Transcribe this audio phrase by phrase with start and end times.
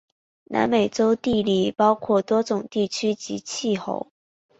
[0.45, 4.11] 南美洲地理包括多种地区及气候。